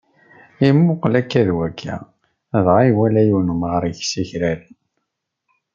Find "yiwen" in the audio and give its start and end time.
3.25-3.53